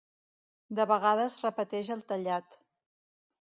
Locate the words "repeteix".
1.41-1.93